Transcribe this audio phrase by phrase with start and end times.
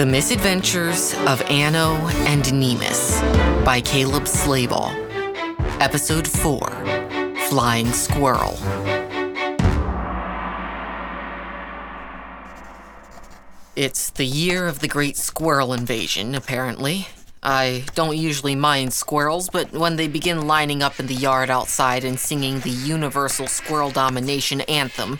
[0.00, 3.20] The Misadventures of Anno and Nemus
[3.66, 4.94] by Caleb Slayball.
[5.78, 6.58] Episode 4
[7.50, 8.56] Flying Squirrel.
[13.76, 17.08] It's the year of the Great Squirrel Invasion, apparently.
[17.42, 22.04] I don't usually mind squirrels, but when they begin lining up in the yard outside
[22.04, 25.18] and singing the Universal Squirrel Domination Anthem,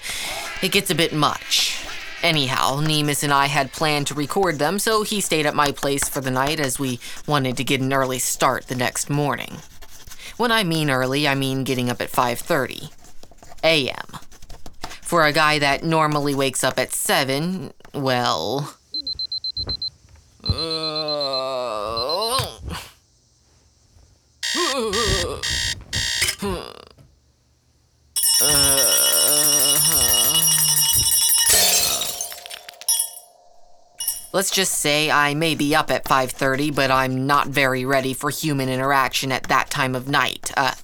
[0.62, 1.79] it gets a bit much.
[2.22, 6.06] Anyhow, Nemus and I had planned to record them, so he stayed at my place
[6.08, 9.56] for the night as we wanted to get an early start the next morning.
[10.36, 12.90] When I mean early, I mean getting up at 5:30
[13.64, 14.20] a.m.
[15.02, 18.74] For a guy that normally wakes up at 7, well,
[28.42, 28.89] uh,
[34.32, 38.30] Let's just say I may be up at 5:30, but I'm not very ready for
[38.30, 40.52] human interaction at that time of night.
[40.56, 40.74] Uh,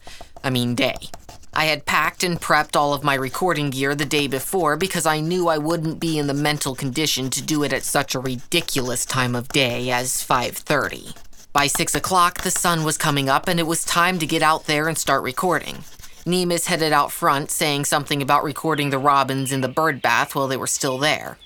[0.43, 1.11] I mean day.
[1.55, 5.21] I had packed and prepped all of my recording gear the day before because I
[5.21, 9.06] knew I wouldn't be in the mental condition to do it at such a ridiculous
[9.06, 11.15] time of day as 5:30.
[11.53, 14.67] By 6 o'clock, the sun was coming up and it was time to get out
[14.67, 15.84] there and start recording.
[16.27, 20.49] Nemus headed out front, saying something about recording the robins in the bird bath while
[20.49, 21.39] they were still there.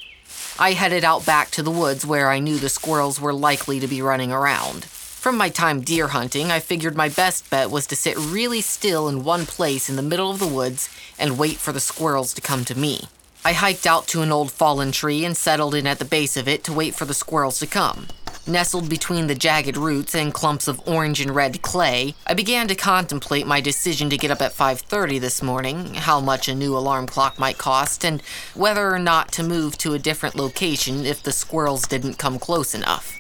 [0.62, 3.88] I headed out back to the woods where I knew the squirrels were likely to
[3.88, 4.84] be running around.
[4.84, 9.08] From my time deer hunting, I figured my best bet was to sit really still
[9.08, 12.42] in one place in the middle of the woods and wait for the squirrels to
[12.42, 13.08] come to me.
[13.42, 16.46] I hiked out to an old fallen tree and settled in at the base of
[16.46, 18.08] it to wait for the squirrels to come.
[18.46, 22.74] Nestled between the jagged roots and clumps of orange and red clay, I began to
[22.74, 27.06] contemplate my decision to get up at 5:30 this morning, how much a new alarm
[27.06, 28.22] clock might cost, and
[28.54, 32.74] whether or not to move to a different location if the squirrels didn't come close
[32.74, 33.12] enough.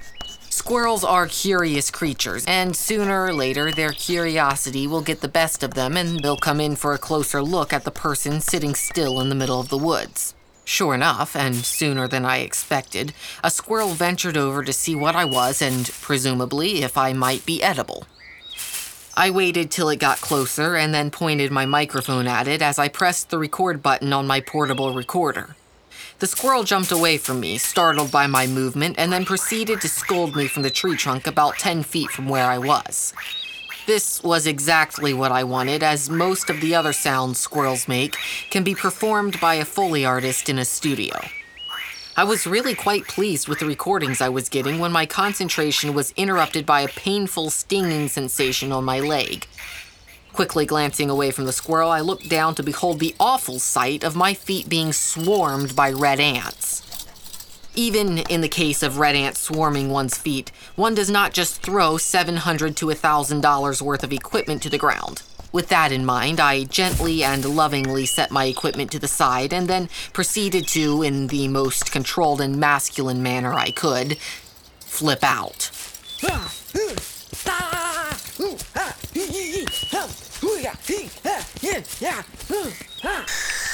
[0.48, 5.74] Squirrels are curious creatures, and sooner or later their curiosity will get the best of
[5.74, 9.28] them and they'll come in for a closer look at the person sitting still in
[9.28, 10.34] the middle of the woods.
[10.64, 13.12] Sure enough, and sooner than I expected,
[13.42, 17.62] a squirrel ventured over to see what I was and, presumably, if I might be
[17.62, 18.06] edible.
[19.16, 22.88] I waited till it got closer and then pointed my microphone at it as I
[22.88, 25.56] pressed the record button on my portable recorder.
[26.20, 30.36] The squirrel jumped away from me, startled by my movement, and then proceeded to scold
[30.36, 33.14] me from the tree trunk about 10 feet from where I was.
[33.86, 38.16] This was exactly what I wanted, as most of the other sounds squirrels make
[38.50, 41.14] can be performed by a Foley artist in a studio.
[42.16, 46.12] I was really quite pleased with the recordings I was getting when my concentration was
[46.16, 49.46] interrupted by a painful stinging sensation on my leg.
[50.32, 54.14] Quickly glancing away from the squirrel, I looked down to behold the awful sight of
[54.14, 56.82] my feet being swarmed by red ants.
[57.74, 61.96] Even in the case of red ants swarming one's feet, one does not just throw
[61.96, 65.22] 700 to $1,000 worth of equipment to the ground.
[65.52, 69.68] With that in mind, I gently and lovingly set my equipment to the side and
[69.68, 74.16] then proceeded to, in the most controlled and masculine manner I could,
[74.80, 75.70] flip out.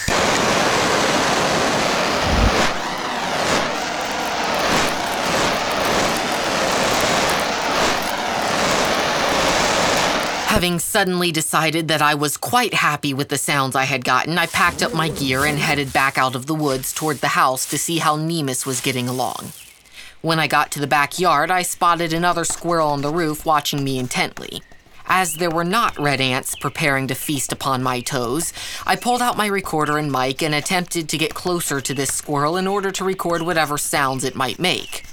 [10.67, 14.47] Having suddenly decided that I was quite happy with the sounds I had gotten, I
[14.47, 17.79] packed up my gear and headed back out of the woods toward the house to
[17.79, 19.53] see how Nemus was getting along.
[20.23, 23.97] When I got to the backyard, I spotted another squirrel on the roof watching me
[23.97, 24.61] intently.
[25.07, 28.53] As there were not red ants preparing to feast upon my toes,
[28.85, 32.57] I pulled out my recorder and mic and attempted to get closer to this squirrel
[32.57, 35.06] in order to record whatever sounds it might make.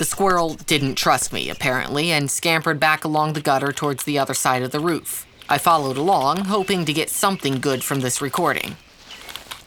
[0.00, 4.32] The squirrel didn't trust me, apparently, and scampered back along the gutter towards the other
[4.32, 5.26] side of the roof.
[5.46, 8.78] I followed along, hoping to get something good from this recording.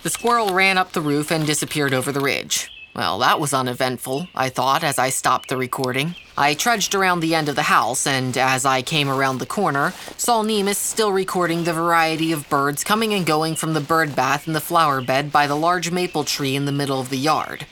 [0.01, 2.71] The squirrel ran up the roof and disappeared over the ridge.
[2.95, 6.15] Well, that was uneventful, I thought as I stopped the recording.
[6.35, 9.93] I trudged around the end of the house, and as I came around the corner,
[10.17, 14.47] saw Nemus still recording the variety of birds coming and going from the bird bath
[14.47, 17.67] in the flower bed by the large maple tree in the middle of the yard.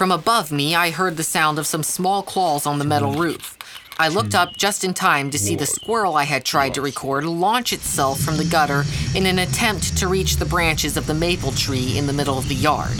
[0.00, 3.58] From above me, I heard the sound of some small claws on the metal roof.
[3.98, 7.26] I looked up just in time to see the squirrel I had tried to record
[7.26, 11.52] launch itself from the gutter in an attempt to reach the branches of the maple
[11.52, 12.96] tree in the middle of the yard.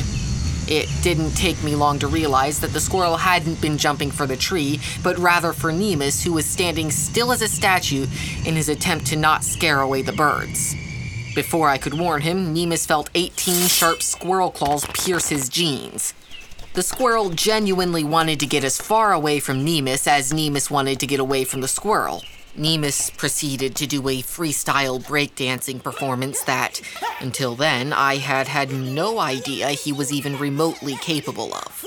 [0.68, 4.36] It didn't take me long to realize that the squirrel hadn't been jumping for the
[4.36, 8.06] tree, but rather for Nemus, who was standing still as a statue
[8.44, 10.74] in his attempt to not scare away the birds.
[11.34, 16.12] Before I could warn him, Nemus felt 18 sharp squirrel claws pierce his jeans.
[16.72, 21.06] The squirrel genuinely wanted to get as far away from Nemus as Nemus wanted to
[21.06, 22.22] get away from the squirrel.
[22.54, 26.80] Nemus proceeded to do a freestyle breakdancing performance that,
[27.18, 31.84] until then, I had had no idea he was even remotely capable of.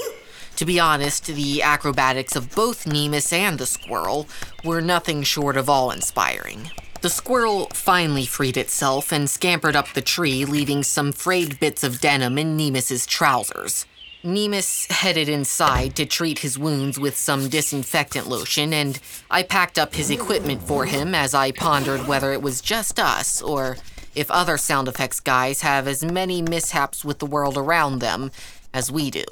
[0.57, 4.27] To be honest, the acrobatics of both Nemus and the squirrel
[4.65, 6.71] were nothing short of awe inspiring.
[6.99, 12.01] The squirrel finally freed itself and scampered up the tree, leaving some frayed bits of
[12.01, 13.85] denim in Nemus's trousers.
[14.25, 18.97] Nemus headed inside to treat his wounds with some disinfectant lotion, and
[19.29, 23.41] I packed up his equipment for him as I pondered whether it was just us
[23.41, 23.77] or
[24.15, 28.31] if other sound effects guys have as many mishaps with the world around them
[28.73, 29.25] as we do.